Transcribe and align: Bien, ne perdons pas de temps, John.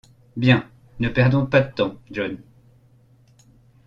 Bien, 0.35 0.67
ne 0.99 1.09
perdons 1.09 1.45
pas 1.45 1.61
de 1.61 1.71
temps, 1.75 1.93
John. 2.09 2.39